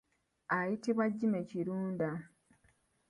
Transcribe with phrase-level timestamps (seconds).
[0.55, 2.09] Ayitibwa Jimmy Kirunda.